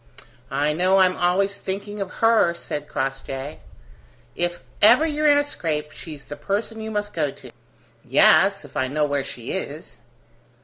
[0.49, 3.59] "I know I'm always thinking of her," said Crossjay.
[4.35, 7.51] "If ever you're in a scrape, she's the person you must go to."
[8.03, 9.97] "Yes, if I know where she is!"